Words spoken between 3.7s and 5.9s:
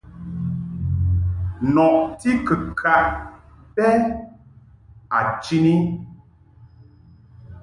bɛ a chini.